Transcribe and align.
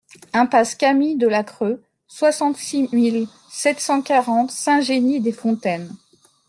Impasse 0.33 0.73
Cami 0.73 1.15
de 1.15 1.27
la 1.27 1.43
Creu, 1.43 1.79
soixante-six 2.07 2.89
mille 2.91 3.27
sept 3.51 3.79
cent 3.79 4.01
quarante 4.01 4.49
Saint-Génis-des-Fontaines 4.49 5.91